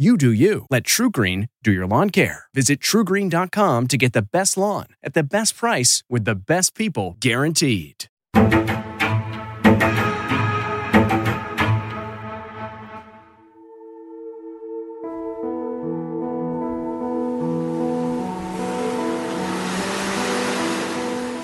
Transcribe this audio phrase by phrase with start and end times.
[0.00, 0.64] You do you.
[0.70, 2.44] Let TruGreen do your lawn care.
[2.54, 7.16] Visit trugreen.com to get the best lawn at the best price with the best people
[7.18, 8.04] guaranteed.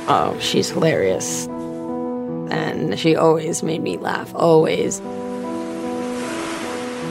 [0.06, 1.48] Oh, she's hilarious.
[2.52, 5.00] And she always made me laugh, always.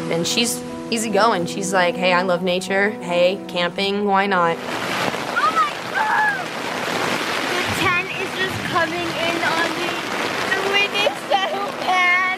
[0.09, 1.47] And she's easygoing.
[1.47, 2.91] She's like, hey, I love nature.
[2.91, 4.55] Hey, camping, why not?
[4.59, 6.45] Oh my god!
[7.49, 9.89] The tent is just coming in on me.
[10.53, 11.49] The wind is so
[11.81, 12.37] bad.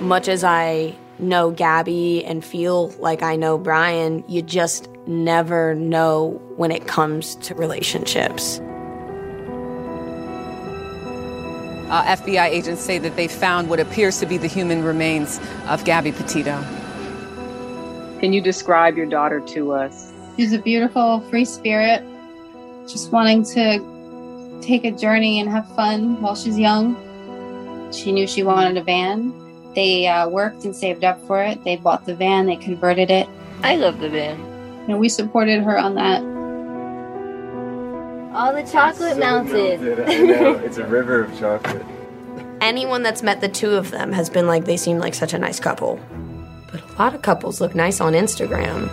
[0.00, 6.40] Much as I know Gabby and feel like I know Brian, you just never know
[6.56, 8.60] when it comes to relationships.
[11.92, 15.38] Uh, FBI agents say that they found what appears to be the human remains
[15.68, 16.58] of Gabby Petito.
[18.18, 20.10] Can you describe your daughter to us?
[20.38, 22.02] She's a beautiful, free spirit,
[22.88, 26.96] just wanting to take a journey and have fun while she's young.
[27.92, 29.34] She knew she wanted a van.
[29.74, 31.62] They uh, worked and saved up for it.
[31.62, 33.28] They bought the van, they converted it.
[33.62, 34.40] I love the van.
[34.88, 36.22] And we supported her on that.
[38.34, 39.80] All the chocolate so melted.
[39.80, 40.08] melted.
[40.08, 40.52] I know.
[40.54, 41.84] It's a river of chocolate.
[42.60, 45.38] Anyone that's met the two of them has been like, they seem like such a
[45.38, 46.00] nice couple.
[46.70, 48.88] But a lot of couples look nice on Instagram.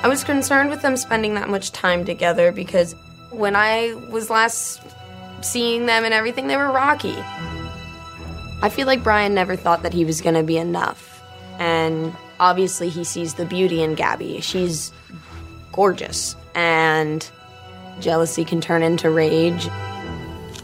[0.00, 2.94] I was concerned with them spending that much time together because
[3.30, 4.80] when I was last
[5.40, 7.16] seeing them and everything, they were rocky.
[8.60, 11.22] I feel like Brian never thought that he was going to be enough.
[11.58, 14.40] And obviously, he sees the beauty in Gabby.
[14.40, 14.92] She's
[15.72, 16.34] gorgeous.
[16.54, 17.28] And
[18.00, 19.68] jealousy can turn into rage.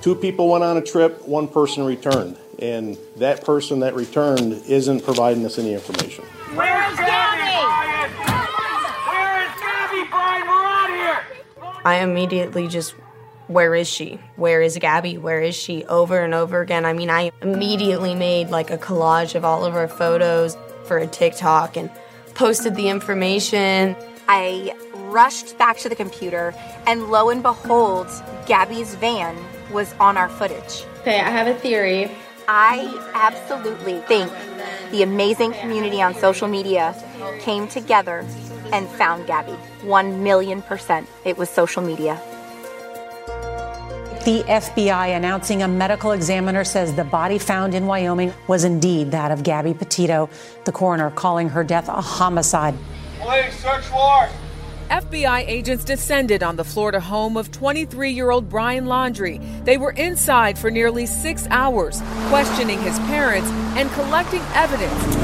[0.02, 2.36] Two people went on a trip, one person returned.
[2.58, 6.24] And that person that returned isn't providing us any information.
[6.54, 7.56] Where is Gabby?
[9.08, 10.46] Where is Gabby, Brian?
[10.46, 11.22] We're out here!
[11.84, 12.94] I immediately just,
[13.48, 14.20] where is she?
[14.36, 15.18] Where is Gabby?
[15.18, 15.84] Where is she?
[15.86, 16.84] Over and over again.
[16.84, 21.06] I mean, I immediately made like a collage of all of our photos for a
[21.06, 21.90] TikTok and
[22.34, 23.96] posted the information.
[24.28, 24.74] I
[25.14, 26.52] rushed back to the computer,
[26.86, 28.08] and lo and behold,
[28.46, 29.36] Gabby's van
[29.72, 30.84] was on our footage.
[31.00, 32.10] Okay, I have a theory.
[32.48, 34.30] I absolutely think
[34.90, 36.94] the amazing community on social media
[37.40, 38.26] came together
[38.72, 39.52] and found Gabby.
[39.82, 41.08] One million percent.
[41.24, 42.20] It was social media.
[44.24, 49.30] The FBI announcing a medical examiner says the body found in Wyoming was indeed that
[49.30, 50.30] of Gabby Petito.
[50.64, 52.74] The coroner calling her death a homicide.
[53.20, 54.32] Police, search warrant!
[54.94, 59.40] FBI agents descended on the Florida home of 23 year old Brian Laundrie.
[59.64, 65.16] They were inside for nearly six hours, questioning his parents and collecting evidence.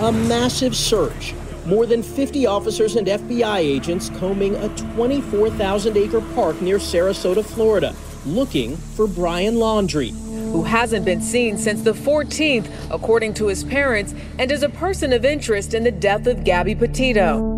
[0.00, 1.34] A massive search.
[1.66, 7.94] More than 50 officers and FBI agents combing a 24,000 acre park near Sarasota, Florida,
[8.24, 10.12] looking for Brian Laundrie
[10.50, 15.12] Who hasn't been seen since the 14th, according to his parents, and is a person
[15.12, 17.51] of interest in the death of Gabby Petito.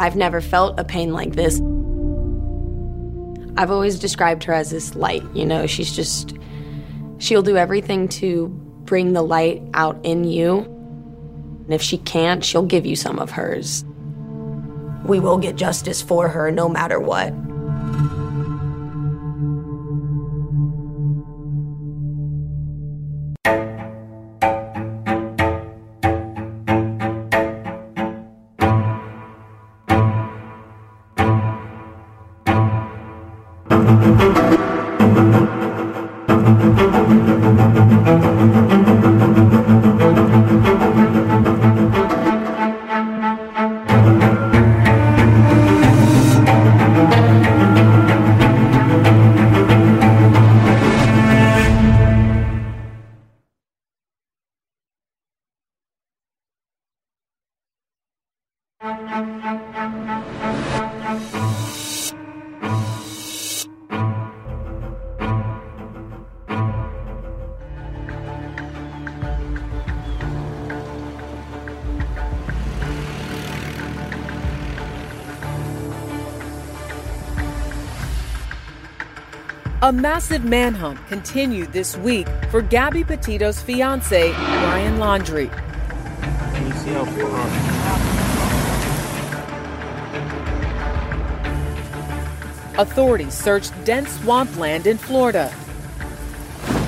[0.00, 1.60] I've never felt a pain like this.
[3.58, 6.38] I've always described her as this light, you know, she's just,
[7.18, 8.48] she'll do everything to
[8.84, 10.60] bring the light out in you.
[11.64, 13.84] And if she can't, she'll give you some of hers.
[15.04, 17.34] We will get justice for her no matter what.
[79.82, 85.50] A massive manhunt continued this week for Gabby Petito's fiance, Brian Laundrie.
[86.52, 87.46] Can you see how far?
[92.82, 95.50] Authorities searched dense swampland in Florida.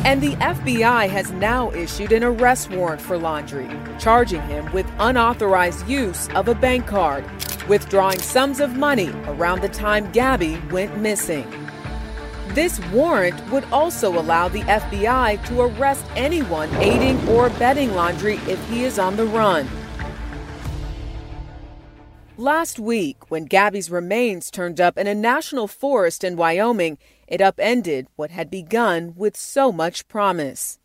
[0.04, 5.88] And the FBI has now issued an arrest warrant for Laundrie, charging him with unauthorized
[5.88, 7.24] use of a bank card,
[7.68, 11.61] withdrawing sums of money around the time Gabby went missing.
[12.54, 18.62] This warrant would also allow the FBI to arrest anyone aiding or abetting Laundrie if
[18.68, 19.66] he is on the run.
[22.36, 28.08] Last week, when Gabby's remains turned up in a national forest in Wyoming, it upended
[28.16, 30.78] what had begun with so much promise.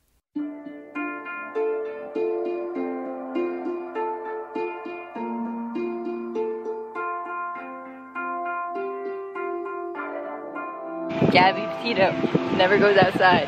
[11.32, 12.12] Gabby Petito
[12.58, 13.48] never goes outside.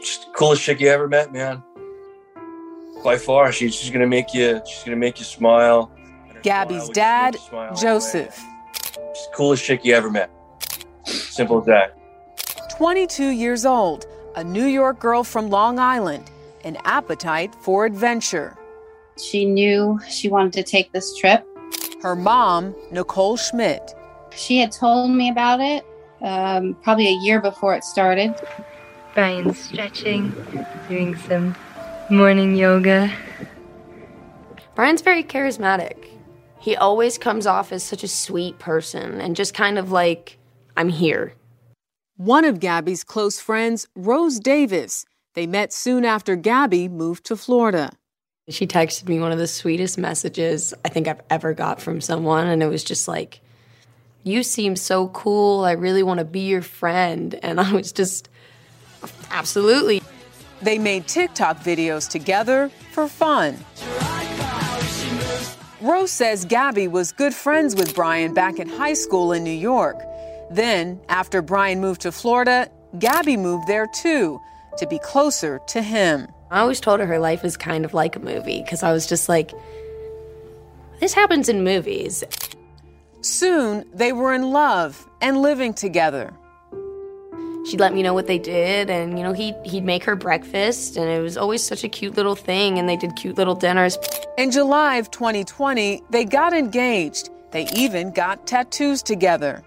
[0.00, 1.62] She's the coolest chick you ever met, man.
[3.02, 4.60] By far, she's just gonna make you.
[4.66, 5.90] She's gonna make you smile.
[6.42, 7.36] Gabby's dad,
[7.80, 8.36] Joseph.
[9.14, 10.30] She's the coolest chick you ever met.
[11.04, 11.96] Simple as that.
[12.76, 14.06] 22 years old,
[14.36, 16.30] a New York girl from Long Island,
[16.64, 18.56] an appetite for adventure.
[19.20, 21.44] She knew she wanted to take this trip.
[22.02, 23.94] Her mom, Nicole Schmidt.
[24.38, 25.84] She had told me about it
[26.22, 28.34] um, probably a year before it started.
[29.12, 30.32] Brian's stretching,
[30.88, 31.56] doing some
[32.08, 33.12] morning yoga.
[34.76, 36.06] Brian's very charismatic.
[36.60, 40.38] He always comes off as such a sweet person and just kind of like,
[40.76, 41.34] I'm here.
[42.16, 45.04] One of Gabby's close friends, Rose Davis,
[45.34, 47.90] they met soon after Gabby moved to Florida.
[48.48, 52.46] She texted me one of the sweetest messages I think I've ever got from someone,
[52.46, 53.40] and it was just like,
[54.28, 55.64] You seem so cool.
[55.64, 57.34] I really want to be your friend.
[57.42, 58.28] And I was just,
[59.30, 60.02] Absolutely.
[60.60, 63.56] They made TikTok videos together for fun.
[65.80, 69.96] Rose says Gabby was good friends with Brian back in high school in New York.
[70.50, 74.40] Then, after Brian moved to Florida, Gabby moved there too
[74.76, 76.28] to be closer to him.
[76.50, 79.06] I always told her her life is kind of like a movie because I was
[79.06, 79.52] just like,
[81.00, 82.24] this happens in movies.
[83.20, 86.32] Soon, they were in love and living together.
[87.68, 90.96] She'd let me know what they did, and you know, he'd, he'd make her breakfast,
[90.96, 93.98] and it was always such a cute little thing, and they did cute little dinners.
[94.38, 97.30] In July of 2020, they got engaged.
[97.50, 99.62] They even got tattoos together.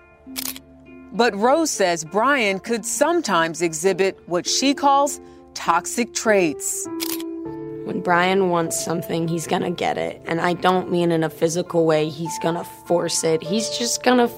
[1.13, 5.19] But Rose says Brian could sometimes exhibit what she calls
[5.53, 6.87] toxic traits.
[7.85, 10.21] When Brian wants something, he's gonna get it.
[10.25, 13.41] And I don't mean in a physical way, he's gonna force it.
[13.43, 14.29] He's just gonna.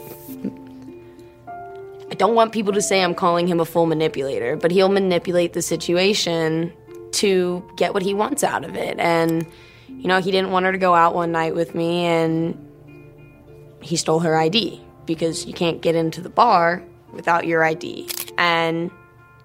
[2.11, 5.53] I don't want people to say I'm calling him a full manipulator, but he'll manipulate
[5.53, 6.71] the situation
[7.13, 8.99] to get what he wants out of it.
[8.99, 9.47] And,
[9.87, 12.57] you know, he didn't want her to go out one night with me, and
[13.81, 18.09] he stole her ID because you can't get into the bar without your ID.
[18.37, 18.91] And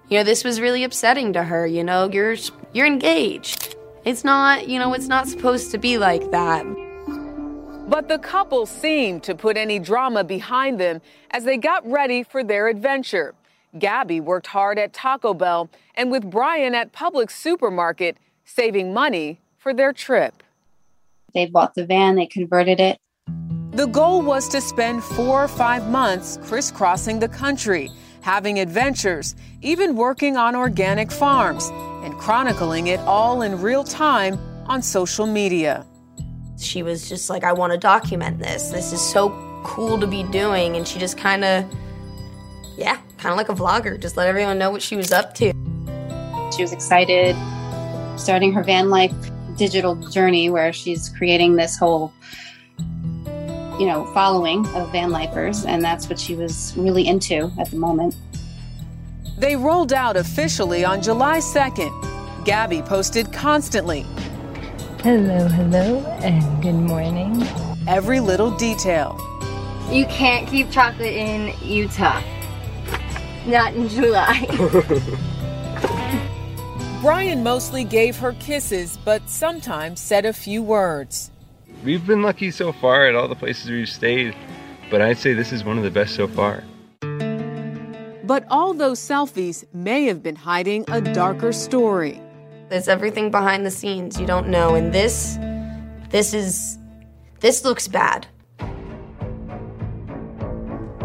[0.09, 2.35] you know, this was really upsetting to her, you know, you're
[2.73, 3.75] you're engaged.
[4.09, 6.65] It's not, you know, it's not supposed to be like that.
[7.87, 12.43] But the couple seemed to put any drama behind them as they got ready for
[12.43, 13.35] their adventure.
[13.77, 19.75] Gabby worked hard at Taco Bell and with Brian at Publix Supermarket, saving money for
[19.75, 20.41] their trip.
[21.35, 22.97] They bought the van, they converted it.
[23.73, 29.95] The goal was to spend four or five months crisscrossing the country, having adventures, even
[29.95, 31.69] working on organic farms,
[32.03, 35.85] and chronicling it all in real time on social media.
[36.57, 38.69] She was just like, I want to document this.
[38.69, 39.29] This is so
[39.63, 40.75] cool to be doing.
[40.75, 41.65] And she just kind of,
[42.77, 45.53] yeah, kind of like a vlogger, just let everyone know what she was up to.
[46.55, 47.35] She was excited
[48.17, 49.13] starting her van life
[49.55, 52.13] digital journey where she's creating this whole
[53.79, 57.77] you know following of van lifers and that's what she was really into at the
[57.77, 58.15] moment.
[59.37, 64.01] They rolled out officially on july 2nd gabby posted constantly.
[65.01, 67.41] Hello hello and good morning.
[67.87, 69.17] Every little detail.
[69.89, 72.21] You can't keep chocolate in utah.
[73.47, 74.45] Not in july.
[77.01, 81.31] Brian mostly gave her kisses, but sometimes said a few words.
[81.81, 84.35] We've been lucky so far at all the places we've stayed,
[84.91, 86.63] but I'd say this is one of the best so far.
[88.25, 92.21] But all those selfies may have been hiding a darker story.
[92.67, 95.37] There's everything behind the scenes you don't know, and this,
[96.09, 96.77] this is,
[97.39, 98.27] this looks bad.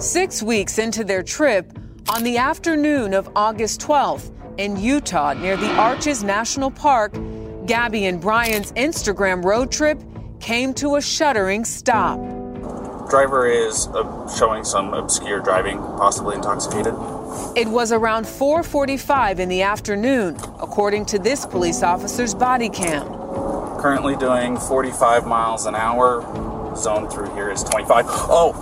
[0.01, 1.79] Six weeks into their trip,
[2.09, 7.15] on the afternoon of August 12th, in Utah near the Arches National Park,
[7.65, 10.03] Gabby and Brian's Instagram road trip
[10.45, 12.19] came to a shuddering stop.
[13.09, 16.93] Driver is uh, showing some obscure driving, possibly intoxicated.
[17.57, 23.07] It was around 4:45 in the afternoon, according to this police officer's body cam.
[23.81, 26.23] Currently doing 45 miles an hour.
[26.77, 28.05] Zone through here is 25.
[28.09, 28.53] Oh,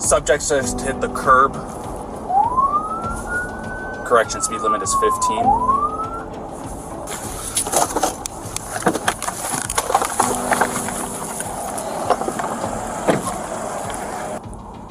[0.00, 1.52] subject just hit the curb
[4.12, 5.81] correction speed limit is 15.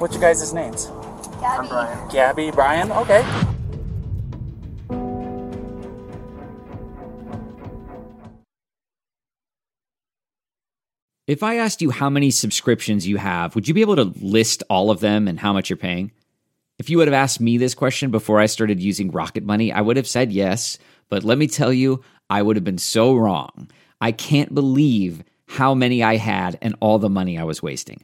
[0.02, 0.88] What's your guys' names?
[1.40, 1.68] Gabby.
[1.68, 2.10] Brian.
[2.10, 3.24] Gabby, Brian, okay.
[11.28, 14.64] If I asked you how many subscriptions you have, would you be able to list
[14.72, 16.12] all of them and how much you're paying?
[16.80, 19.82] If you would have asked me this question before I started using Rocket Money, I
[19.82, 20.80] would have said yes.
[21.10, 23.70] But let me tell you, I would have been so wrong.
[24.02, 28.04] I can't believe how many I had and all the money I was wasting.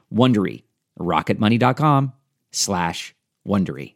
[0.13, 0.63] Wondery.
[0.99, 2.13] rocketmoney.com
[2.51, 3.15] slash
[3.47, 3.95] Wondery.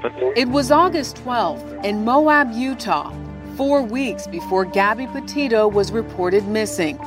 [0.00, 3.12] Sheriff's It was August 12th in Moab, Utah,
[3.56, 6.98] four weeks before Gabby Petito was reported missing.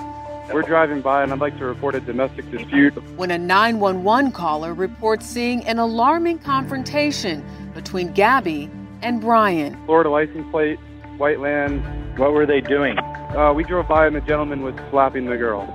[0.51, 2.91] We're driving by and I'd like to report a domestic dispute.
[3.15, 8.69] When a 911 caller reports seeing an alarming confrontation between Gabby
[9.01, 9.77] and Brian.
[9.85, 10.79] Florida license plate,
[11.17, 11.81] white land.
[12.19, 12.99] What were they doing?
[12.99, 15.65] Uh, we drove by and the gentleman was slapping the girl.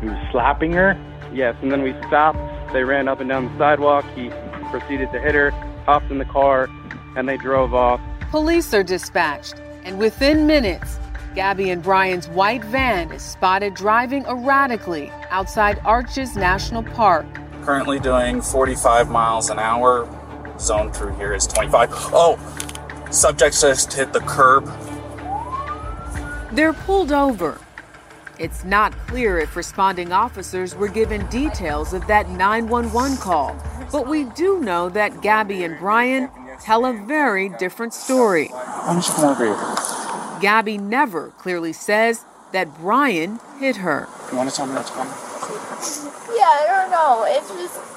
[0.00, 0.98] He was slapping her?
[1.32, 2.38] Yes, and then we stopped.
[2.72, 4.04] They ran up and down the sidewalk.
[4.14, 4.30] He
[4.70, 5.50] proceeded to hit her,
[5.86, 6.68] hopped in the car,
[7.16, 8.00] and they drove off.
[8.30, 10.98] Police are dispatched, and within minutes,
[11.36, 17.26] Gabby and Brian's white van is spotted driving erratically outside Arches National Park.
[17.62, 20.08] Currently doing 45 miles an hour.
[20.58, 21.90] Zone through here is 25.
[22.12, 22.38] Oh,
[23.10, 24.66] subject just hit the curb.
[26.52, 27.60] They're pulled over.
[28.38, 33.56] It's not clear if responding officers were given details of that 911 call,
[33.90, 36.28] but we do know that Gabby and Brian
[36.60, 38.48] tell a very different story.
[38.48, 40.40] Why don't you come over here?
[40.40, 44.06] Gabby never clearly says that Brian hit her.
[44.30, 45.14] You want to tell me what's going on?
[46.36, 47.24] Yeah, I don't know.
[47.26, 47.96] It's just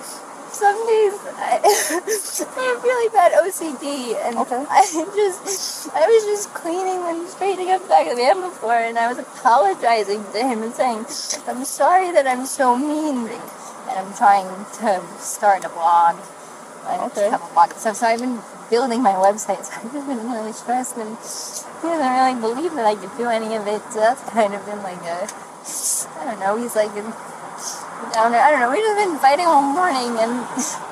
[0.60, 4.38] some days I, I have really bad OCD, and
[4.69, 4.84] I
[5.15, 6.18] just I was just cleaning
[7.69, 10.73] and straightening up back of the van before, and I was apologizing to him and
[10.73, 11.05] saying,
[11.47, 13.27] "I'm sorry that I'm so mean,"
[13.89, 14.47] and I'm trying
[14.81, 16.17] to start a blog.
[16.85, 17.29] I Okay.
[17.29, 19.63] have a blog and stuff, so I've been building my website.
[19.65, 21.17] So I've just been really stressed, and
[21.81, 23.81] he doesn't really believe that I could do any of it.
[23.91, 25.27] So that's kind of been like a
[26.19, 26.57] I don't know.
[26.57, 26.91] He's like.
[26.97, 27.13] A,
[28.13, 28.41] down there.
[28.41, 28.71] I don't know.
[28.71, 30.47] We've just been fighting all morning, and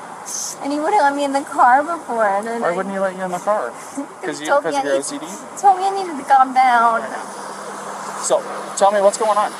[0.62, 2.26] and he wouldn't let me in the car before.
[2.26, 3.72] And then Why I- wouldn't he let you in the car?
[4.20, 5.60] Because you told me because of I your need- OCD.
[5.60, 7.00] told me I needed to calm down.
[8.20, 8.42] So
[8.76, 9.52] tell me what's going on.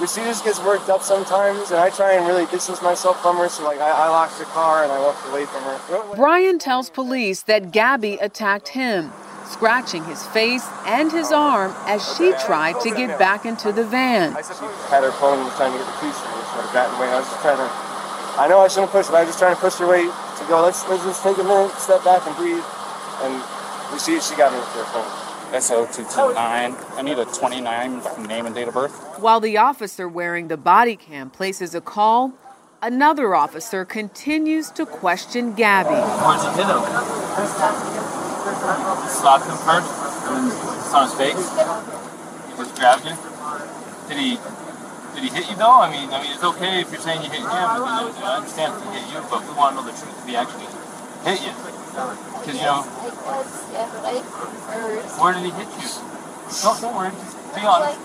[0.00, 3.48] she just gets worked up sometimes, and I try and really distance myself from her.
[3.48, 6.16] So like, I, I locked the car and I walked away from her.
[6.16, 9.12] Brian tells police that Gabby attacked him,
[9.46, 11.40] scratching his face and his oh.
[11.40, 14.36] arm as she tried to get back into the van.
[14.36, 16.42] I said she had her phone and was trying to get the keys from me,
[16.44, 17.08] so I got in the way.
[17.08, 17.89] I was just trying to.
[18.40, 20.44] I know I shouldn't push, but I was just trying to push her away to
[20.48, 20.62] go.
[20.62, 22.64] Let's let's just take a minute, step back, and breathe.
[23.20, 23.36] And
[23.92, 25.04] we see she got me with her phone.
[25.52, 26.36] SO229.
[26.96, 29.18] I need a 29 name and date of birth.
[29.20, 32.32] While the officer wearing the body cam places a call,
[32.80, 35.90] another officer continues to question Gabby.
[35.90, 36.80] Where'd you hit him?
[39.10, 39.92] Slapped him first,
[40.32, 41.50] and then it's on his face.
[42.48, 43.12] He just grabbed you.
[44.08, 44.38] Did he?
[45.14, 45.80] Did he hit you though?
[45.80, 47.48] I mean, I mean, it's okay if you're saying you hit him.
[47.48, 49.86] But then, you know, I understand if he hit you, but we want to know
[49.86, 50.66] the truth if he actually
[51.26, 51.52] hit you.
[51.90, 52.82] Because you know,
[55.18, 55.88] where did he hit you?
[56.62, 57.10] No, don't worry.
[57.10, 57.98] Just be honest.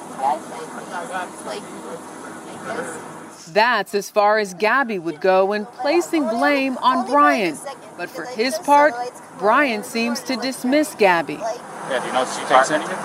[3.53, 7.57] That's as far as Gabby would go when placing blame on Brian.
[7.97, 8.93] But for his part,
[9.37, 11.35] Brian seems to dismiss Gabby.
[11.35, 12.97] Yeah, do you know she takes anything?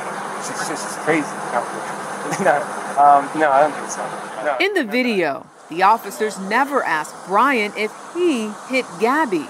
[0.46, 1.28] She's just crazy.
[2.44, 4.02] no, um, no, I don't think so.
[4.44, 4.56] No.
[4.60, 9.46] In the video, the officers never asked Brian if he hit Gabby.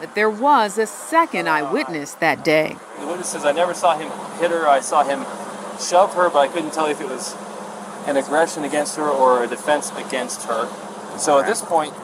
[0.00, 2.76] But there was a second eyewitness that day.
[3.00, 4.68] The witness says I never saw him hit her.
[4.68, 5.24] I saw him
[5.80, 7.36] shove her, but I couldn't tell if it was
[8.06, 10.68] an aggression against her or a defense against her.
[11.18, 11.94] So at this point,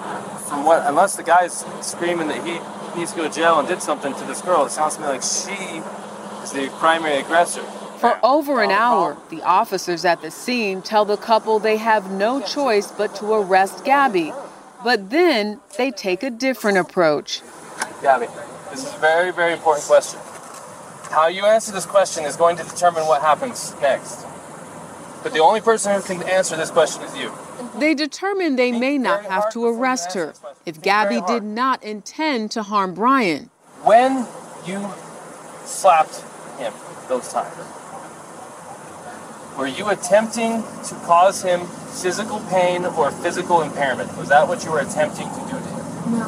[0.49, 2.59] from what, unless the guy's screaming that he
[2.99, 5.07] needs to go to jail and did something to this girl, it sounds to me
[5.07, 5.83] like she
[6.43, 7.65] is the primary aggressor.
[7.99, 12.41] For over an hour, the officers at the scene tell the couple they have no
[12.41, 14.33] choice but to arrest Gabby.
[14.83, 17.41] But then they take a different approach.
[18.03, 18.27] Gabby,
[18.71, 20.21] this is a very, very important question.
[21.11, 24.27] How you answer this question is going to determine what happens next.
[25.23, 27.33] But the only person who can answer this question is you.
[27.79, 30.35] They determine they may not have to arrest her
[30.67, 33.49] if Gabby did not intend to harm Brian.
[33.85, 34.27] When
[34.67, 34.87] you
[35.65, 36.23] slapped
[36.59, 36.75] him
[37.09, 37.55] those times,
[39.57, 44.17] were you attempting to cause him physical pain or physical impairment?
[44.17, 46.19] Was that what you were attempting to do to him?
[46.19, 46.27] No.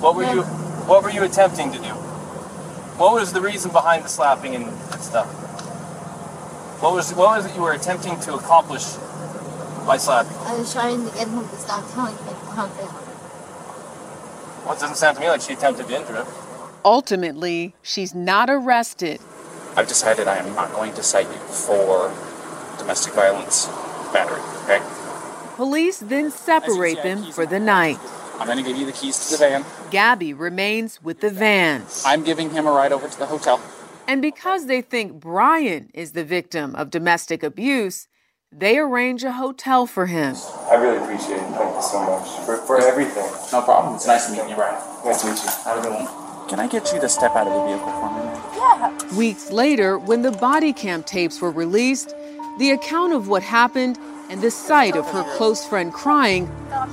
[0.00, 0.42] What were you
[0.88, 1.94] what were you attempting to do?
[2.98, 5.26] What was the reason behind the slapping and stuff?
[6.80, 8.84] What was what was it you were attempting to accomplish
[9.86, 10.36] by slapping?
[10.38, 12.90] I was trying to get him to stop telling me about it.
[14.64, 16.26] Well, it doesn't sound to me like she attempted to injure him.
[16.84, 19.20] Ultimately, she's not arrested.
[19.76, 22.10] I've decided I am not going to cite you for
[22.86, 23.66] domestic violence
[24.12, 24.80] battery, okay?
[25.56, 27.98] Police then separate them for the night.
[28.38, 29.64] I'm going to give you the keys to the van.
[29.90, 31.84] Gabby remains with the van.
[32.04, 33.60] I'm giving him a ride over to the hotel.
[34.06, 38.06] And because they think Brian is the victim of domestic abuse,
[38.52, 40.36] they arrange a hotel for him.
[40.70, 41.54] I really appreciate it.
[41.58, 43.28] Thank you so much for, for everything.
[43.50, 43.96] No problem.
[43.96, 44.80] It's nice to meet you, Brian.
[45.04, 45.50] Nice to meet you.
[45.64, 46.48] Have a good one.
[46.48, 48.22] Can I get you to step out of the vehicle for me?
[48.56, 49.18] Yeah.
[49.18, 52.14] Weeks later, when the body cam tapes were released,
[52.58, 56.46] the account of what happened and the sight of her close friend crying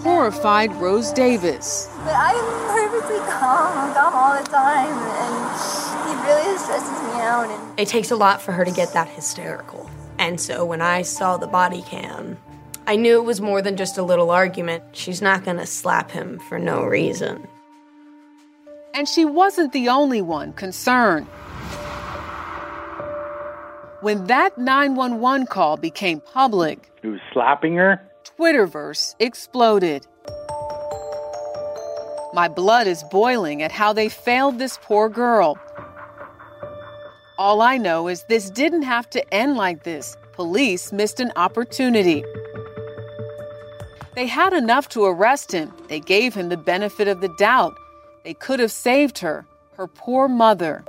[0.03, 1.89] horrified Rose Davis.
[2.03, 3.77] But I am perfectly calm.
[3.77, 7.49] I'm calm all the time, and he really stresses me out.
[7.49, 9.89] And It takes a lot for her to get that hysterical.
[10.19, 12.37] And so when I saw the body cam,
[12.85, 14.83] I knew it was more than just a little argument.
[14.91, 17.47] She's not going to slap him for no reason.
[18.93, 21.27] And she wasn't the only one concerned.
[24.03, 28.01] When that 911 call became public, Who's slapping her?
[28.37, 30.05] Twitterverse exploded.
[32.33, 35.57] My blood is boiling at how they failed this poor girl.
[37.37, 40.17] All I know is this didn't have to end like this.
[40.33, 42.25] Police missed an opportunity.
[44.15, 45.71] They had enough to arrest him.
[45.87, 47.73] They gave him the benefit of the doubt.
[48.25, 49.45] They could have saved her,
[49.77, 50.83] her poor mother.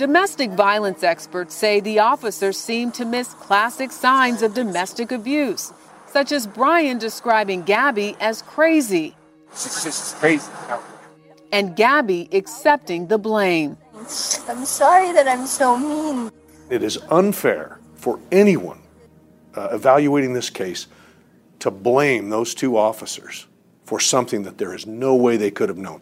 [0.00, 5.74] Domestic violence experts say the officers seem to miss classic signs of domestic abuse,
[6.06, 9.14] such as Brian describing Gabby as crazy
[9.50, 10.50] She's just crazy.
[11.52, 13.76] and Gabby accepting the blame.
[13.94, 16.32] I'm sorry that I'm so mean.
[16.70, 18.80] It is unfair for anyone
[19.54, 20.86] uh, evaluating this case
[21.58, 23.48] to blame those two officers
[23.84, 26.00] for something that there is no way they could have known.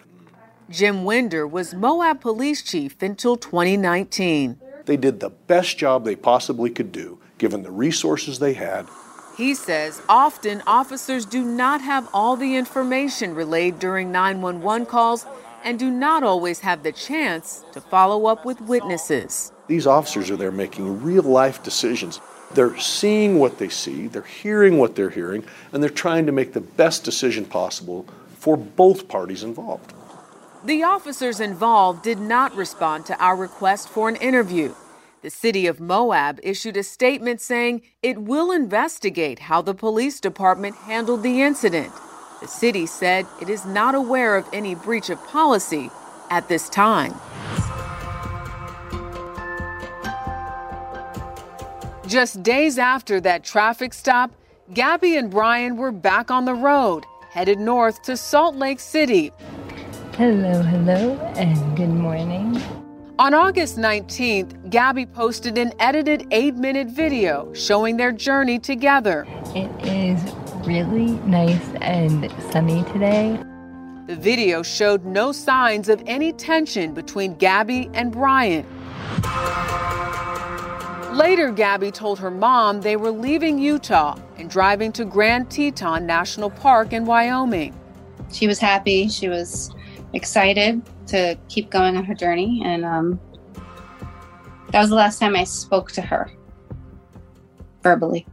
[0.70, 4.60] Jim Winder was Moab police chief until 2019.
[4.84, 8.86] They did the best job they possibly could do, given the resources they had.
[9.34, 15.24] He says often officers do not have all the information relayed during 911 calls
[15.64, 19.52] and do not always have the chance to follow up with witnesses.
[19.68, 22.20] These officers are there making real life decisions.
[22.52, 26.52] They're seeing what they see, they're hearing what they're hearing, and they're trying to make
[26.52, 28.06] the best decision possible
[28.38, 29.94] for both parties involved.
[30.64, 34.74] The officers involved did not respond to our request for an interview.
[35.22, 40.74] The city of Moab issued a statement saying it will investigate how the police department
[40.74, 41.92] handled the incident.
[42.40, 45.90] The city said it is not aware of any breach of policy
[46.28, 47.14] at this time.
[52.08, 54.32] Just days after that traffic stop,
[54.74, 59.32] Gabby and Brian were back on the road, headed north to Salt Lake City.
[60.18, 62.60] Hello, hello, and good morning.
[63.20, 69.28] On August 19th, Gabby posted an edited eight minute video showing their journey together.
[69.54, 70.20] It is
[70.66, 73.40] really nice and sunny today.
[74.08, 78.66] The video showed no signs of any tension between Gabby and Brian.
[81.16, 86.50] Later, Gabby told her mom they were leaving Utah and driving to Grand Teton National
[86.50, 87.72] Park in Wyoming.
[88.32, 89.08] She was happy.
[89.08, 89.70] She was
[90.12, 92.62] excited to keep going on her journey.
[92.64, 93.20] And um,
[94.72, 96.30] that was the last time I spoke to her
[97.82, 98.26] verbally.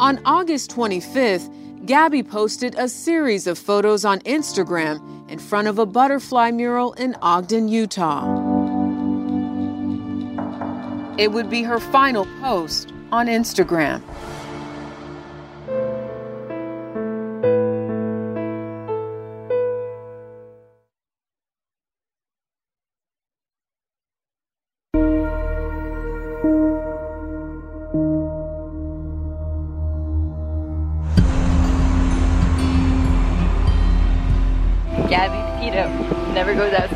[0.00, 5.86] On August 25th, Gabby posted a series of photos on Instagram in front of a
[5.86, 8.24] butterfly mural in Ogden, Utah.
[11.18, 14.02] It would be her final post on Instagram.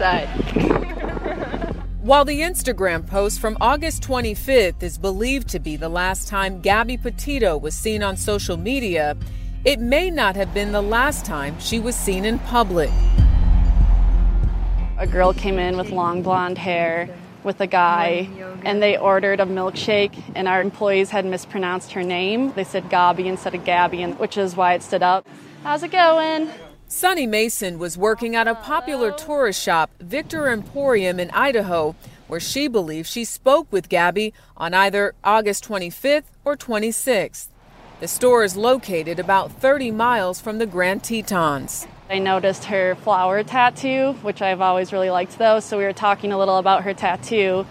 [0.05, 0.29] Outside.
[2.01, 6.99] While the Instagram post from August 25th is believed to be the last time Gabby
[6.99, 9.17] Petito was seen on social media,
[9.65, 12.91] it may not have been the last time she was seen in public.
[14.99, 17.09] A girl came in with long blonde hair
[17.43, 18.29] with a guy,
[18.65, 22.53] and they ordered a milkshake, and our employees had mispronounced her name.
[22.53, 25.27] They said Gabby instead of Gabby, which is why it stood up.
[25.63, 26.51] How's it going?
[26.87, 31.97] Sonny Mason was working at a popular tourist shop, Victor Emporium in Idaho,
[32.29, 37.49] where she believes she spoke with Gabby on either August 25th or 26th.
[38.01, 41.87] The store is located about 30 miles from the Grand Tetons.
[42.11, 46.33] I noticed her flower tattoo, which I've always really liked though, so we were talking
[46.33, 47.67] a little about her tattoo.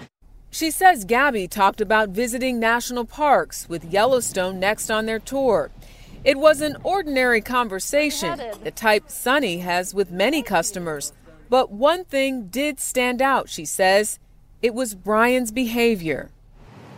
[0.49, 5.71] She says Gabby talked about visiting national parks with Yellowstone next on their tour.
[6.23, 11.11] It was an ordinary conversation, the type Sunny has with many customers.
[11.49, 14.19] But one thing did stand out, she says.
[14.61, 16.29] It was Brian's behavior.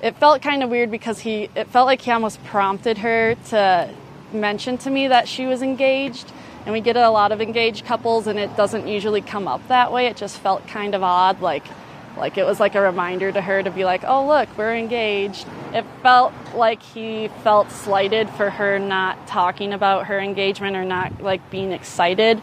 [0.03, 3.89] It felt kind of weird because he it felt like he almost prompted her to
[4.31, 6.31] mention to me that she was engaged.
[6.65, 9.91] And we get a lot of engaged couples and it doesn't usually come up that
[9.91, 10.05] way.
[10.05, 11.65] It just felt kind of odd like
[12.17, 15.45] like it was like a reminder to her to be like, "Oh, look, we're engaged."
[15.73, 21.21] It felt like he felt slighted for her not talking about her engagement or not
[21.21, 22.41] like being excited.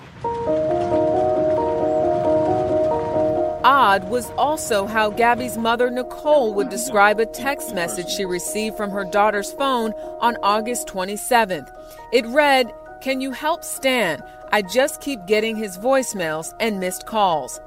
[3.64, 8.90] Odd was also how Gabby's mother, Nicole, would describe a text message she received from
[8.90, 11.72] her daughter's phone on August 27th.
[12.12, 14.22] It read, Can you help Stan?
[14.50, 17.60] I just keep getting his voicemails and missed calls.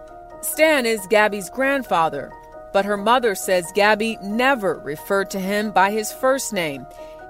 [0.46, 2.32] Stan is Gabby's grandfather,
[2.72, 6.86] but her mother says Gabby never referred to him by his first name.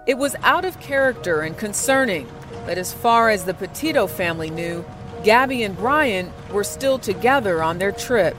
[0.05, 2.27] It was out of character and concerning,
[2.65, 4.83] but as far as the Petito family knew,
[5.23, 8.35] Gabby and Brian were still together on their trip.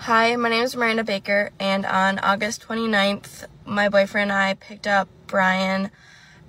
[0.00, 4.86] Hi, my name is Miranda Baker, and on August 29th, my boyfriend and I picked
[4.86, 5.90] up Brian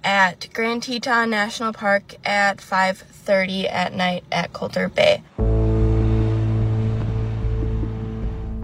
[0.04, 5.24] at Grand Teton National Park at 5:30 at night at Colter Bay.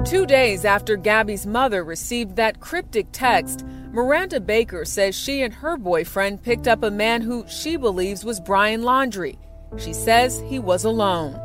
[0.05, 5.77] Two days after Gabby's mother received that cryptic text, Miranda Baker says she and her
[5.77, 9.37] boyfriend picked up a man who she believes was Brian Laundrie.
[9.77, 11.39] She says he was alone.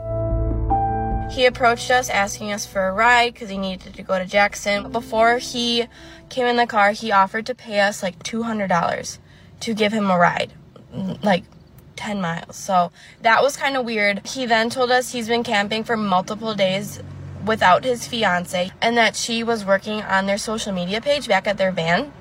[1.30, 4.92] He approached us asking us for a ride because he needed to go to Jackson.
[4.92, 5.86] Before he
[6.28, 9.18] came in the car, he offered to pay us like $200
[9.64, 10.52] to give him a ride,
[11.22, 11.44] like
[11.96, 12.56] 10 miles.
[12.56, 14.26] So that was kind of weird.
[14.26, 17.02] He then told us he's been camping for multiple days
[17.46, 21.56] without his fiance and that she was working on their social media page back at
[21.56, 22.12] their van.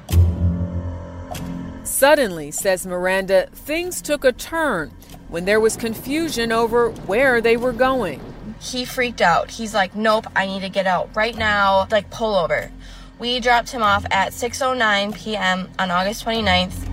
[1.83, 4.91] Suddenly, says Miranda, things took a turn
[5.27, 8.21] when there was confusion over where they were going.
[8.61, 9.51] He freaked out.
[9.51, 11.87] He's like, "Nope, I need to get out right now.
[11.91, 12.71] Like pull over."
[13.19, 15.69] We dropped him off at 6:09 p.m.
[15.77, 16.92] on August 29th.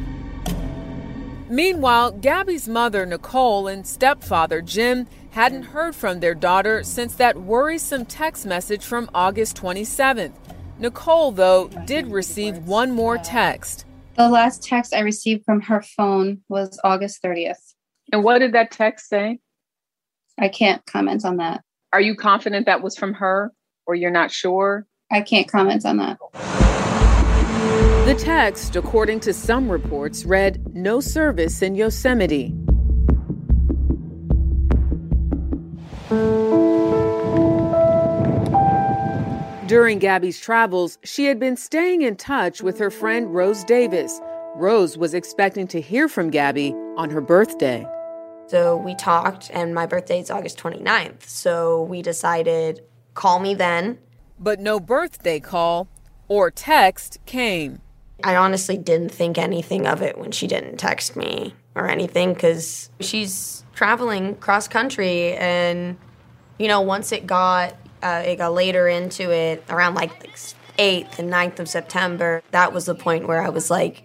[1.51, 8.07] Meanwhile, Gabby's mother, Nicole, and stepfather, Jim, hadn't heard from their daughter since that worrisome
[8.07, 10.31] text message from August 27th.
[10.79, 13.85] Nicole, though, did receive one more text.
[14.15, 17.75] The last text I received from her phone was August 30th.
[18.13, 19.41] And what did that text say?
[20.39, 21.65] I can't comment on that.
[21.93, 23.53] Are you confident that was from her
[23.87, 24.87] or you're not sure?
[25.11, 26.70] I can't comment on that.
[28.11, 32.49] The text, according to some reports, read No service in Yosemite.
[39.69, 44.21] During Gabby's travels, she had been staying in touch with her friend Rose Davis.
[44.57, 47.87] Rose was expecting to hear from Gabby on her birthday.
[48.49, 51.23] So we talked, and my birthday is August 29th.
[51.27, 52.81] So we decided,
[53.15, 54.01] call me then.
[54.37, 55.87] But no birthday call
[56.27, 57.81] or text came.
[58.25, 62.91] I honestly didn't think anything of it when she didn't text me or anything because
[63.01, 65.35] she's traveling cross country.
[65.35, 65.97] And,
[66.59, 70.29] you know, once it got, uh, it got later into it, around like the
[70.79, 74.03] 8th and 9th of September, that was the point where I was like,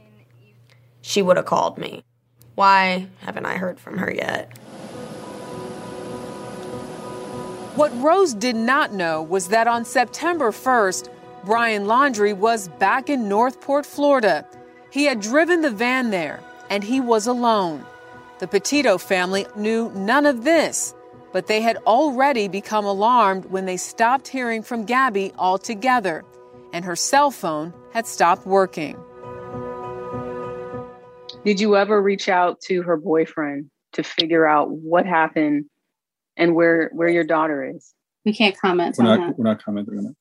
[1.01, 2.03] she would have called me.
[2.55, 4.57] Why haven't I heard from her yet?
[7.75, 11.09] What Rose did not know was that on September 1st,
[11.45, 14.47] Brian Laundrie was back in Northport, Florida.
[14.89, 16.39] He had driven the van there,
[16.71, 17.85] and he was alone.
[18.39, 20.95] The Petito family knew none of this,
[21.31, 26.25] but they had already become alarmed when they stopped hearing from Gabby altogether,
[26.73, 28.97] and her cell phone had stopped working.
[31.45, 35.65] Did you ever reach out to her boyfriend to figure out what happened
[36.37, 37.93] and where where your daughter is?
[38.25, 39.37] We can't comment We're on not, that.
[39.37, 40.15] we're not commenting on it.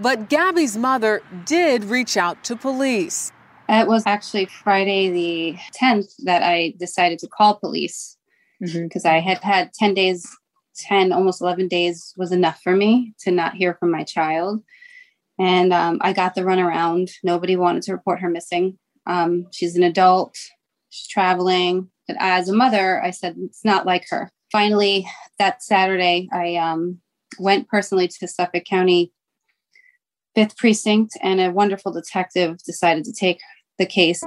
[0.00, 3.32] But Gabby's mother did reach out to police.
[3.68, 8.16] It was actually Friday the 10th that I decided to call police
[8.60, 10.26] because I had had 10 days,
[10.76, 14.62] 10, almost 11 days was enough for me to not hear from my child.
[15.38, 17.10] And um, I got the runaround.
[17.22, 18.78] Nobody wanted to report her missing.
[19.06, 20.34] Um, she's an adult,
[20.88, 21.90] she's traveling.
[22.08, 24.30] But as a mother, I said, it's not like her.
[24.50, 25.06] Finally,
[25.38, 27.00] that Saturday, I um,
[27.38, 29.12] went personally to Suffolk County
[30.34, 33.40] Fifth Precinct, and a wonderful detective decided to take
[33.78, 34.22] the case.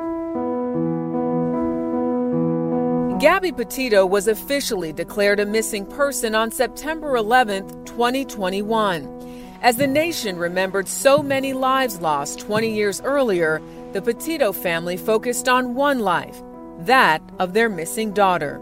[3.21, 9.59] Gabby Petito was officially declared a missing person on September 11th, 2021.
[9.61, 13.61] As the nation remembered so many lives lost 20 years earlier,
[13.93, 16.41] the Petito family focused on one life
[16.79, 18.59] that of their missing daughter.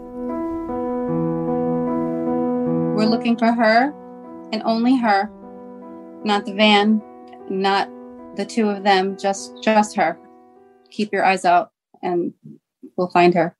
[2.94, 3.92] We're looking for her
[4.52, 5.28] and only her,
[6.24, 7.02] not the van,
[7.52, 7.88] not
[8.36, 10.18] the two of them, just just her.
[10.90, 11.70] Keep your eyes out
[12.02, 12.32] and
[12.96, 13.54] we'll find her.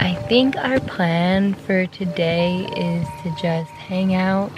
[0.00, 4.50] I think our plan for today is to just hang out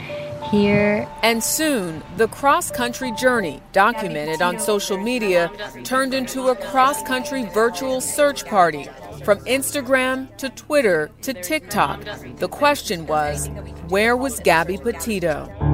[0.51, 1.09] here.
[1.23, 5.51] And soon, the cross country journey, documented on social media,
[5.83, 8.89] turned into a cross country virtual search party.
[9.25, 12.05] From Instagram to Twitter to TikTok,
[12.37, 13.49] the question was
[13.89, 15.74] where was Gabby Petito?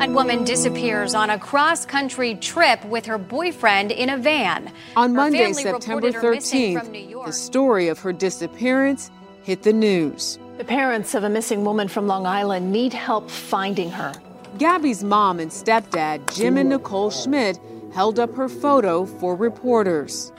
[0.00, 4.72] A woman disappears on a cross country trip with her boyfriend in a van.
[4.94, 9.10] On Her Monday, September reported her missing from 13th, the story of her disappearance
[9.42, 10.38] hit the news.
[10.56, 14.12] The parents of a missing woman from Long Island need help finding her.
[14.56, 17.58] Gabby's mom and stepdad, Jim and Nicole Schmidt,
[17.92, 20.32] held up her photo for reporters.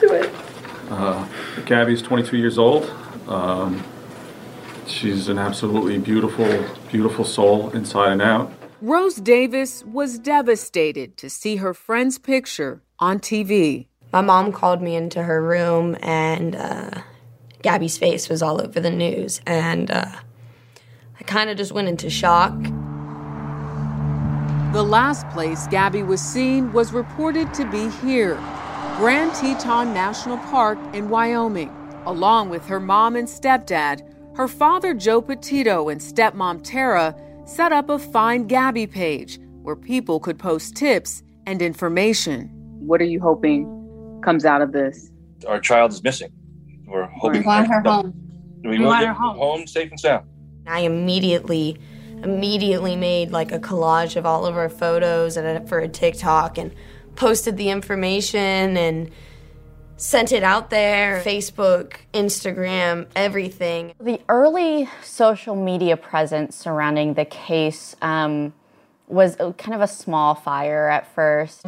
[0.00, 0.30] Do it.
[0.90, 1.26] Uh,
[1.64, 2.92] Gabby's 22 years old.
[3.26, 3.82] Um,
[4.86, 8.52] she's an absolutely beautiful, beautiful soul inside and out.
[8.80, 13.88] Rose Davis was devastated to see her friend's picture on TV.
[14.12, 16.90] My mom called me into her room, and uh,
[17.62, 20.06] Gabby's face was all over the news, and uh,
[21.18, 22.54] I kind of just went into shock.
[24.72, 28.36] The last place Gabby was seen was reported to be here,
[28.96, 31.74] Grand Teton National Park in Wyoming,
[32.06, 34.08] along with her mom and stepdad.
[34.36, 37.16] Her father, Joe Petito, and stepmom, Tara,
[37.48, 42.50] set up a Find Gabby page where people could post tips and information.
[42.78, 45.10] What are you hoping comes out of this?
[45.46, 46.30] Our child is missing.
[46.86, 47.40] We're hoping.
[47.40, 48.14] We want her home.
[48.62, 49.36] We, We will want her home.
[49.38, 50.26] home safe and sound.
[50.66, 51.78] I immediately,
[52.22, 56.74] immediately made like a collage of all of our photos and for a TikTok and
[57.16, 59.10] posted the information and
[59.98, 63.92] sent it out there Facebook, Instagram, everything.
[64.00, 68.54] The early social media presence surrounding the case um,
[69.08, 71.64] was kind of a small fire at first.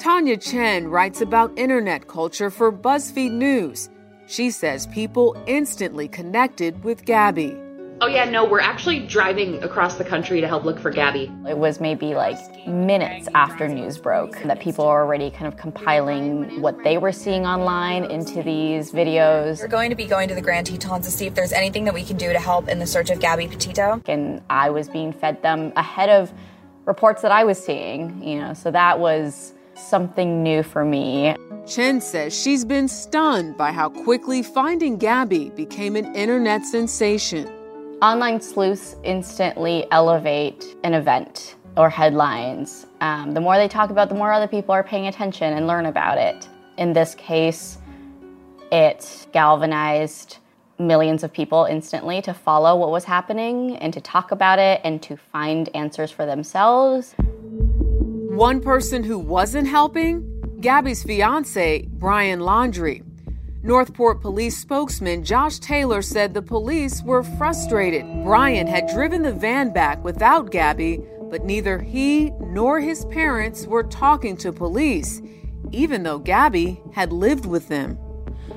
[0.00, 3.90] Tanya Chen writes about internet culture for BuzzFeed News.
[4.26, 7.56] She says people instantly connected with Gabby.
[8.02, 11.30] Oh, yeah, no, we're actually driving across the country to help look for Gabby.
[11.46, 16.62] It was maybe like minutes after news broke that people were already kind of compiling
[16.62, 19.60] what they were seeing online into these videos.
[19.60, 21.92] We're going to be going to the Grand Tetons to see if there's anything that
[21.92, 24.00] we can do to help in the search of Gabby Petito.
[24.06, 26.32] And I was being fed them ahead of
[26.86, 31.36] reports that I was seeing, you know, so that was something new for me.
[31.66, 37.59] Chen says she's been stunned by how quickly finding Gabby became an internet sensation.
[38.02, 42.86] Online sleuths instantly elevate an event or headlines.
[43.02, 45.84] Um, the more they talk about, the more other people are paying attention and learn
[45.84, 46.48] about it.
[46.78, 47.76] In this case,
[48.72, 50.38] it galvanized
[50.78, 55.02] millions of people instantly to follow what was happening and to talk about it and
[55.02, 57.14] to find answers for themselves.
[57.18, 60.58] One person who wasn't helping?
[60.62, 63.09] Gabby's fiance, Brian Laundrie.
[63.62, 68.06] North Port police spokesman Josh Taylor said the police were frustrated.
[68.24, 73.82] Brian had driven the van back without Gabby, but neither he nor his parents were
[73.82, 75.20] talking to police,
[75.72, 77.98] even though Gabby had lived with them.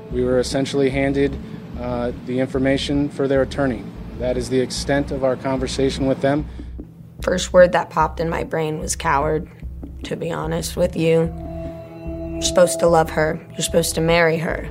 [0.09, 1.37] We were essentially handed
[1.77, 3.83] uh, the information for their attorney.
[4.19, 6.47] That is the extent of our conversation with them.
[7.21, 9.49] First word that popped in my brain was coward,
[10.03, 11.33] to be honest with you.
[12.31, 14.69] You're supposed to love her, you're supposed to marry her.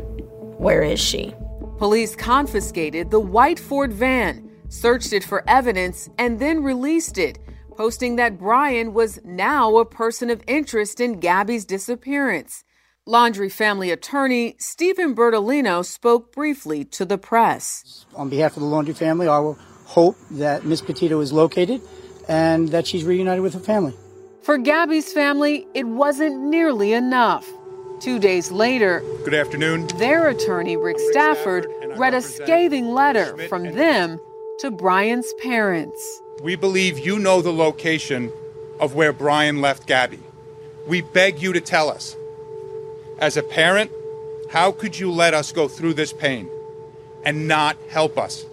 [0.62, 1.34] Where is she?
[1.78, 7.40] Police confiscated the white Ford van, searched it for evidence, and then released it,
[7.76, 12.62] posting that Brian was now a person of interest in Gabby's disappearance.
[13.08, 18.06] Laundrie family attorney Steven Bertolino spoke briefly to the press.
[18.14, 21.80] On behalf of the Laundrie family, I will hope that Miss Petito is located
[22.28, 23.94] and that she's reunited with her family.
[24.44, 27.48] For Gabby's family, it wasn't nearly enough.
[28.02, 29.86] Two days later, Good afternoon.
[29.96, 34.18] their attorney, Rick Stafford, read a scathing letter from them
[34.58, 36.20] to Brian's parents.
[36.42, 38.32] We believe you know the location
[38.80, 40.18] of where Brian left Gabby.
[40.88, 42.16] We beg you to tell us.
[43.20, 43.92] As a parent,
[44.50, 46.50] how could you let us go through this pain
[47.24, 48.44] and not help us?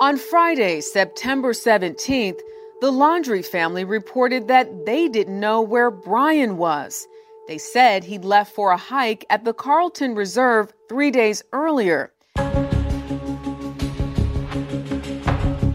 [0.00, 2.40] On Friday, September 17th,
[2.82, 7.08] the Laundrie family reported that they didn't know where Brian was.
[7.48, 12.12] They said he'd left for a hike at the Carlton Reserve three days earlier.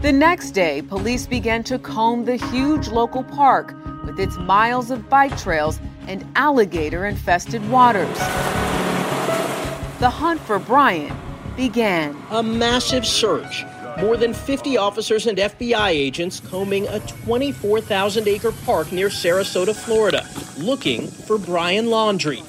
[0.00, 5.10] The next day, police began to comb the huge local park with its miles of
[5.10, 8.16] bike trails and alligator infested waters.
[9.98, 11.14] The hunt for Brian
[11.54, 12.16] began.
[12.30, 13.64] A massive search.
[14.00, 20.24] More than 50 officers and FBI agents combing a 24,000 acre park near Sarasota, Florida,
[20.56, 22.44] looking for Brian Laundrie.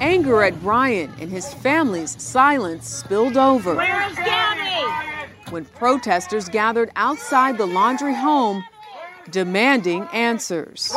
[0.00, 3.76] Anger at Brian and his family's silence spilled over.
[3.76, 5.28] Where's Gabby?
[5.50, 8.64] When protesters gathered outside the Laundrie home
[9.30, 10.94] demanding answers.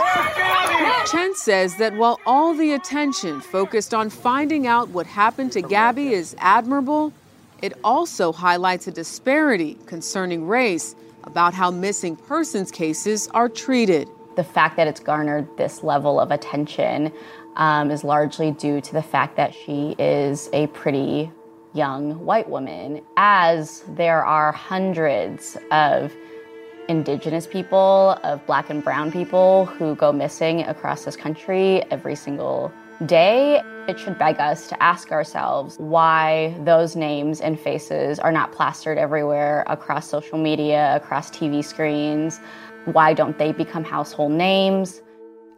[1.05, 6.13] Chen says that while all the attention focused on finding out what happened to Gabby
[6.13, 7.13] is admirable,
[7.61, 14.07] it also highlights a disparity concerning race about how missing persons cases are treated.
[14.35, 17.11] The fact that it's garnered this level of attention
[17.55, 21.31] um, is largely due to the fact that she is a pretty
[21.73, 26.13] young white woman, as there are hundreds of
[26.87, 32.71] indigenous people, of black and brown people who go missing across this country every single
[33.05, 33.61] day.
[33.87, 38.97] It should beg us to ask ourselves why those names and faces are not plastered
[38.97, 42.39] everywhere across social media, across TV screens.
[42.85, 45.01] Why don't they become household names?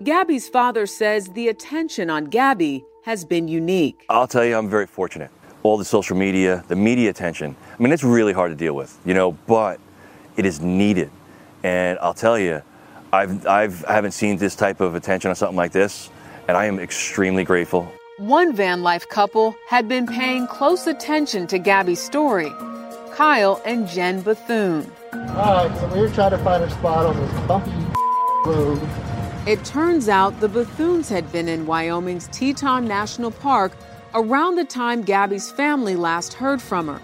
[0.04, 4.06] Gabby's father says the attention on Gabby has been unique.
[4.10, 5.32] I'll tell you, I'm very fortunate.
[5.64, 7.56] All the social media, the media attention.
[7.78, 9.80] I mean, it's really hard to deal with, you know, but
[10.38, 11.12] it is needed.
[11.64, 12.62] And I'll tell you,
[13.12, 16.10] I've, I've, I haven't seen this type of attention on something like this,
[16.50, 17.94] and I am extremely grateful.
[18.18, 22.52] One van life couple had been paying close attention to Gabby's story
[23.14, 24.92] Kyle and Jen Bethune.
[25.14, 27.72] All right, so we're trying to find a spot on this bumpy
[28.46, 28.82] road.
[29.46, 33.72] It turns out the Bethunes had been in Wyoming's Teton National Park
[34.16, 37.00] around the time Gabby's family last heard from her.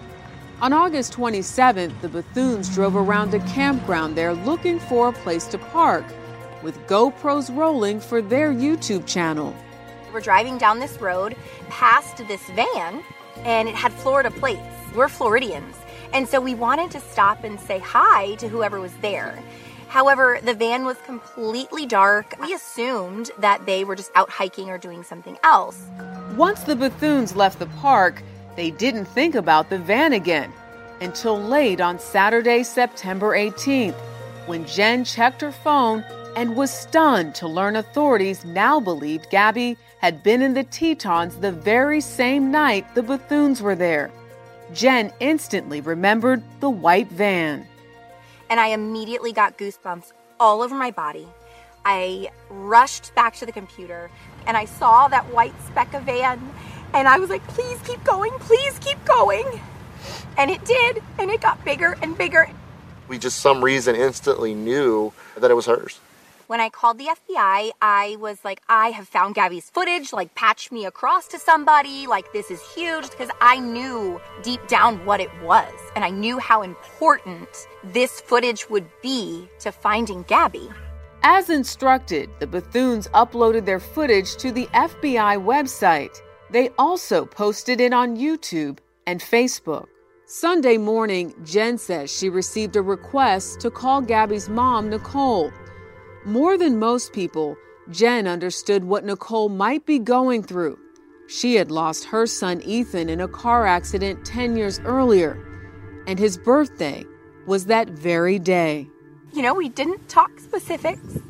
[0.60, 5.58] On August 27th, the Bethunes drove around a campground there looking for a place to
[5.58, 6.04] park,
[6.66, 9.54] with GoPros rolling for their YouTube channel.
[10.12, 11.36] We're driving down this road
[11.68, 13.04] past this van,
[13.44, 14.60] and it had Florida plates.
[14.92, 15.76] We're Floridians.
[16.12, 19.40] And so we wanted to stop and say hi to whoever was there.
[19.86, 22.34] However, the van was completely dark.
[22.40, 25.80] We assumed that they were just out hiking or doing something else.
[26.36, 28.24] Once the Bethunes left the park,
[28.56, 30.52] they didn't think about the van again
[31.00, 33.94] until late on Saturday, September 18th,
[34.46, 36.04] when Jen checked her phone
[36.36, 41.50] and was stunned to learn authorities now believed Gabby had been in the Tetons the
[41.50, 44.12] very same night the Bethunes were there.
[44.74, 47.66] Jen instantly remembered the white van.
[48.50, 51.26] And I immediately got goosebumps all over my body.
[51.86, 54.10] I rushed back to the computer
[54.46, 56.38] and I saw that white speck of van
[56.92, 59.44] and I was like, please keep going, please keep going.
[60.36, 62.48] And it did, and it got bigger and bigger.
[63.08, 65.98] We just, some reason, instantly knew that it was hers.
[66.46, 70.70] When I called the FBI, I was like, I have found Gabby's footage, like, patch
[70.70, 75.30] me across to somebody, like, this is huge, because I knew deep down what it
[75.42, 75.72] was.
[75.96, 77.48] And I knew how important
[77.82, 80.70] this footage would be to finding Gabby.
[81.24, 86.16] As instructed, the Bethunes uploaded their footage to the FBI website.
[86.52, 88.78] They also posted it on YouTube
[89.08, 89.88] and Facebook.
[90.26, 95.50] Sunday morning, Jen says she received a request to call Gabby's mom, Nicole.
[96.26, 97.56] More than most people,
[97.92, 100.76] Jen understood what Nicole might be going through.
[101.28, 105.38] She had lost her son Ethan in a car accident 10 years earlier,
[106.08, 107.04] and his birthday
[107.46, 108.90] was that very day.
[109.32, 111.20] You know, we didn't talk specifics.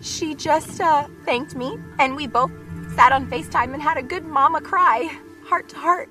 [0.00, 2.52] She just uh, thanked me, and we both
[2.94, 5.10] sat on FaceTime and had a good mama cry,
[5.46, 6.08] heart to heart.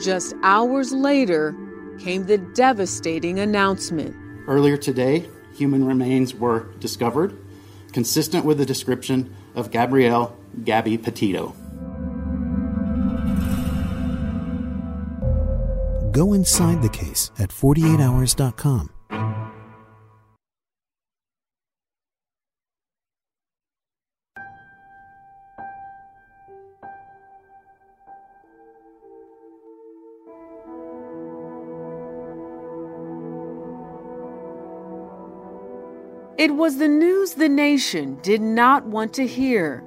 [0.00, 1.56] Just hours later
[1.98, 4.14] came the devastating announcement.
[4.46, 5.28] Earlier today,
[5.62, 7.38] human remains were discovered,
[7.92, 11.54] consistent with the description of Gabrielle Gabby Petito.
[16.10, 18.90] Go inside the case at 48hours.com.
[36.38, 39.84] It was the news the nation did not want to hear.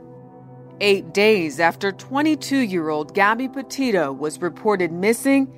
[0.79, 5.51] Eight days after 22 year old Gabby Petito was reported missing,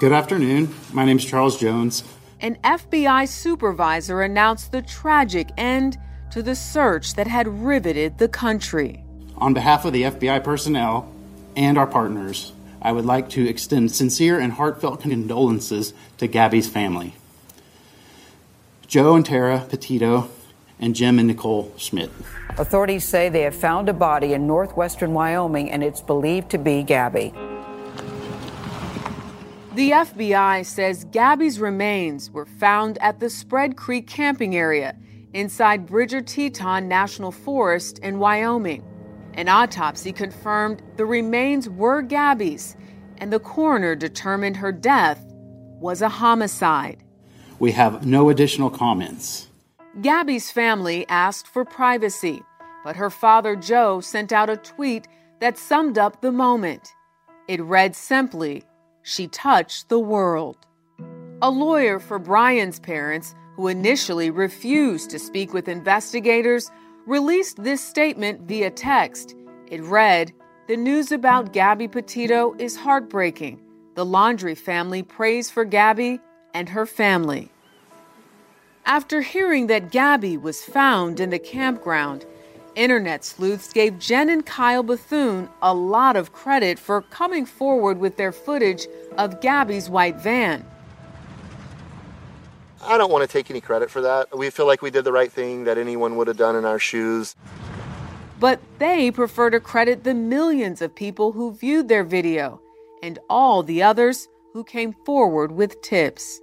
[0.00, 0.74] Good afternoon.
[0.92, 2.04] My name is Charles Jones.
[2.40, 5.98] An FBI supervisor announced the tragic end
[6.30, 9.04] to the search that had riveted the country.
[9.38, 11.12] On behalf of the FBI personnel
[11.56, 17.14] and our partners, I would like to extend sincere and heartfelt condolences to Gabby's family.
[18.88, 20.30] Joe and Tara Petito,
[20.80, 22.10] and Jim and Nicole Schmidt.
[22.56, 26.82] Authorities say they have found a body in northwestern Wyoming and it's believed to be
[26.82, 27.34] Gabby.
[29.74, 34.96] The FBI says Gabby's remains were found at the Spread Creek camping area
[35.34, 38.82] inside Bridger Teton National Forest in Wyoming.
[39.34, 42.74] An autopsy confirmed the remains were Gabby's,
[43.18, 45.22] and the coroner determined her death
[45.78, 47.04] was a homicide.
[47.58, 49.48] We have no additional comments.
[50.00, 52.42] Gabby's family asked for privacy,
[52.84, 55.08] but her father Joe sent out a tweet
[55.40, 56.94] that summed up the moment.
[57.48, 58.62] It read simply,
[59.02, 60.58] She touched the world.
[61.42, 66.70] A lawyer for Brian's parents, who initially refused to speak with investigators,
[67.06, 69.34] released this statement via text.
[69.66, 70.32] It read,
[70.68, 73.60] The news about Gabby Petito is heartbreaking.
[73.94, 76.20] The Laundrie family prays for Gabby
[76.54, 77.50] and her family.
[78.86, 82.24] After hearing that Gabby was found in the campground,
[82.74, 88.16] internet sleuths gave Jen and Kyle Bethune a lot of credit for coming forward with
[88.16, 88.86] their footage
[89.18, 90.64] of Gabby's white van.
[92.82, 94.36] I don't want to take any credit for that.
[94.36, 96.78] We feel like we did the right thing that anyone would have done in our
[96.78, 97.34] shoes.
[98.40, 102.60] But they prefer to credit the millions of people who viewed their video
[103.02, 106.40] and all the others who came forward with tips.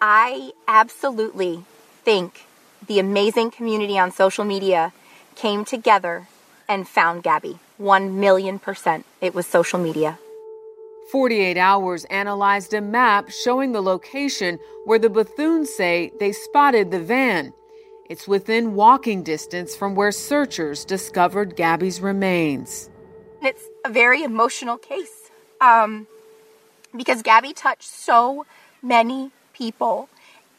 [0.00, 1.64] I absolutely
[2.04, 2.46] think
[2.86, 4.92] the amazing community on social media
[5.34, 6.28] came together
[6.68, 7.58] and found Gabby.
[7.78, 9.04] 1 million percent.
[9.20, 10.18] It was social media.
[11.12, 17.00] 48 Hours analyzed a map showing the location where the Bethunes say they spotted the
[17.00, 17.52] van.
[18.10, 22.90] It's within walking distance from where searchers discovered Gabby's remains.
[23.42, 26.06] It's a very emotional case um,
[26.96, 28.46] because Gabby touched so
[28.82, 30.08] many people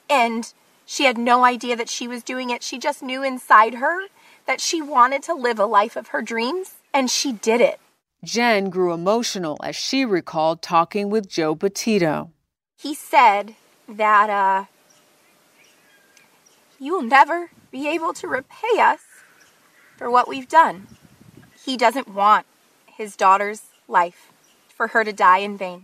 [0.09, 0.53] and
[0.85, 2.63] she had no idea that she was doing it.
[2.63, 4.07] She just knew inside her
[4.45, 7.79] that she wanted to live a life of her dreams and she did it.
[8.23, 12.31] Jen grew emotional as she recalled talking with Joe Petito.
[12.77, 13.55] He said
[13.87, 14.65] that uh,
[16.79, 18.99] you will never be able to repay us
[19.97, 20.87] for what we've done.
[21.63, 22.45] He doesn't want
[22.87, 24.31] his daughter's life
[24.67, 25.83] for her to die in vain.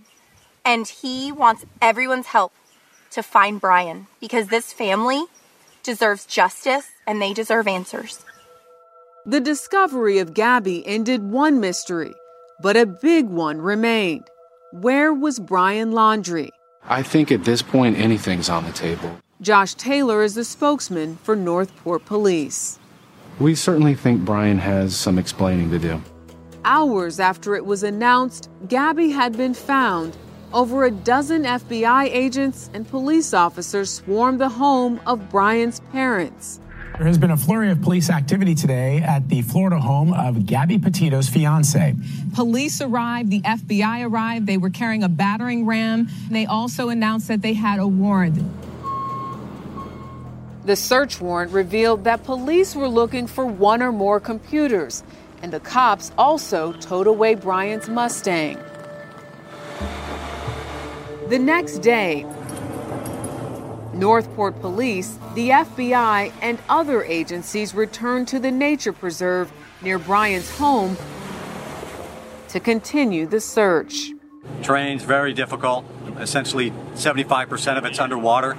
[0.65, 2.51] And he wants everyone's help
[3.11, 5.23] to find Brian because this family
[5.83, 8.25] deserves justice and they deserve answers.
[9.27, 12.13] The discovery of Gabby ended one mystery,
[12.61, 14.25] but a big one remained.
[14.71, 16.49] Where was Brian Laundrie?
[16.83, 19.17] I think at this point, anything's on the table.
[19.41, 22.79] Josh Taylor is the spokesman for North Port Police.
[23.39, 26.01] We certainly think Brian has some explaining to do.
[26.63, 30.17] Hours after it was announced Gabby had been found,
[30.55, 36.61] over a dozen FBI agents and police officers swarmed the home of Brian's parents.
[36.97, 40.79] There has been a flurry of police activity today at the Florida home of Gabby
[40.79, 41.93] Petito's fiance.
[42.33, 44.47] Police arrived, the FBI arrived.
[44.47, 46.07] They were carrying a battering ram.
[46.31, 48.41] They also announced that they had a warrant.
[50.63, 55.03] The search warrant revealed that police were looking for one or more computers,
[55.43, 58.57] and the cops also towed away Brian's Mustang.
[61.27, 62.23] The next day,
[63.93, 69.51] North Port Police, the FBI, and other agencies returned to the nature preserve
[69.81, 70.95] near Brian's home
[72.49, 74.11] to continue the search.
[74.61, 75.83] Terrain's very difficult.
[76.19, 78.55] Essentially, 75% of it's underwater.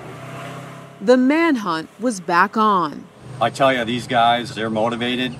[1.00, 3.06] The manhunt was back on.
[3.40, 5.36] I tell you, these guys, they're motivated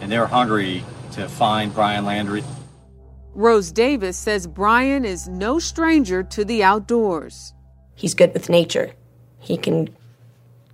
[0.00, 2.44] and they're hungry to find Brian Laundrie.
[3.34, 7.52] Rose Davis says Brian is no stranger to the outdoors.
[7.96, 8.92] He's good with nature.
[9.40, 9.94] He can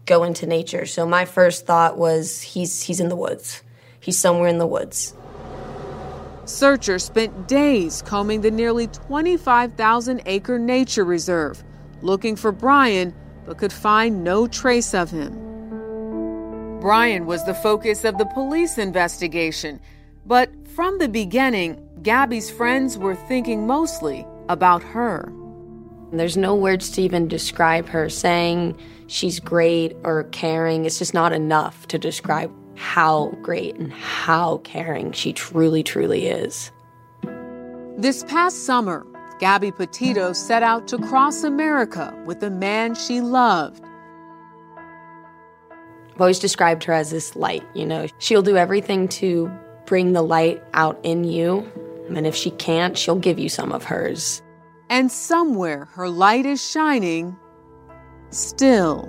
[0.05, 0.85] go into nature.
[0.85, 3.63] So my first thought was he's he's in the woods.
[3.99, 5.15] He's somewhere in the woods.
[6.45, 11.63] Searchers spent days combing the nearly 25,000 acre nature reserve
[12.03, 13.15] looking for Brian
[13.47, 15.33] but could find no trace of him.
[16.81, 19.81] Brian was the focus of the police investigation,
[20.31, 25.28] but from the beginning, Gabby's friends were thinking mostly about her.
[26.12, 28.09] There's no words to even describe her.
[28.09, 28.78] Saying
[29.09, 35.11] she's great or caring, it's just not enough to describe how great and how caring
[35.11, 36.70] she truly, truly is.
[37.97, 39.05] This past summer,
[39.41, 43.83] Gabby Petito set out to cross America with the man she loved.
[46.14, 48.07] I've always described her as this light, you know.
[48.18, 49.51] She'll do everything to
[49.91, 51.68] bring the light out in you,
[52.14, 54.41] and if she can't, she'll give you some of hers.
[54.88, 57.36] And somewhere her light is shining
[58.30, 59.09] still.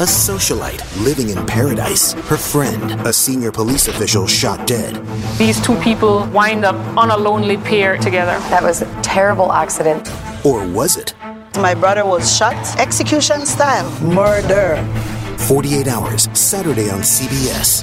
[0.00, 2.12] A socialite living in paradise.
[2.12, 4.94] Her friend, a senior police official, shot dead.
[5.38, 8.38] These two people wind up on a lonely pier together.
[8.50, 10.08] That was a terrible accident.
[10.44, 11.16] Or was it?
[11.56, 13.90] My brother was shot execution style.
[14.00, 14.76] Murder.
[15.36, 17.82] 48 Hours, Saturday on CBS.